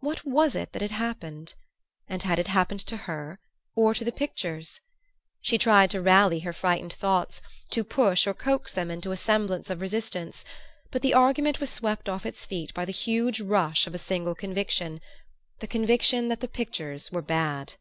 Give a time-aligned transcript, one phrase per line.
[0.00, 1.54] What was it that had happened?
[2.08, 3.38] And had it happened to her
[3.76, 4.80] or to the pictures?
[5.40, 9.70] She tried to rally her frightened thoughts; to push or coax them into a semblance
[9.70, 10.44] of resistance;
[10.90, 15.00] but argument was swept off its feet by the huge rush of a single conviction
[15.60, 17.74] the conviction that the pictures were bad.